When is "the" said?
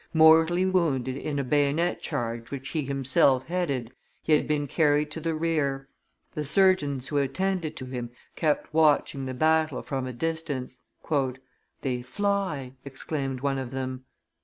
5.19-5.35, 6.33-6.43, 9.27-9.35